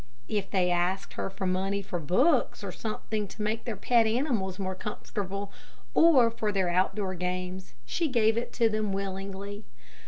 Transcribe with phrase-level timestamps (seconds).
[0.27, 4.57] If they asked her for money for books or something to make their pet animals
[4.57, 5.51] more comfortable,
[5.93, 9.63] or for their outdoor games, she gave it to them willingly.